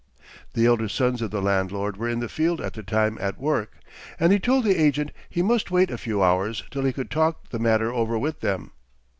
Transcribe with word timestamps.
The 0.53 0.65
elder 0.65 0.89
sons 0.89 1.21
of 1.21 1.29
the 1.29 1.43
landlord 1.43 1.95
were 1.95 2.09
in 2.09 2.21
the 2.21 2.27
field 2.27 2.59
at 2.59 2.73
the 2.73 2.81
time 2.81 3.19
at 3.21 3.37
work, 3.37 3.77
and 4.19 4.33
he 4.33 4.39
told 4.39 4.63
the 4.63 4.75
agent 4.83 5.11
he 5.29 5.43
must 5.43 5.69
wait 5.69 5.91
a 5.91 5.97
few 5.99 6.23
hours 6.23 6.63
till 6.71 6.83
he 6.85 6.91
could 6.91 7.11
talk 7.11 7.49
the 7.49 7.59
matter 7.59 7.93
over 7.93 8.17
with 8.17 8.39
them. 8.39 8.71